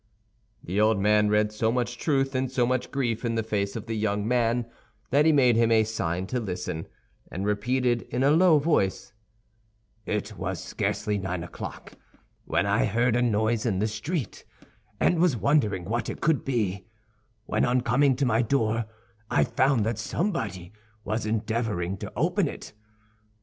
[0.63, 3.85] The old man read so much truth and so much grief in the face of
[3.85, 4.65] the young man
[5.11, 6.87] that he made him a sign to listen,
[7.31, 9.13] and repeated in a low voice:
[10.07, 11.93] "It was scarcely nine o'clock
[12.45, 14.43] when I heard a noise in the street,
[14.99, 16.87] and was wondering what it could be,
[17.45, 18.85] when on coming to my door,
[19.29, 20.73] I found that somebody
[21.03, 22.73] was endeavoring to open it.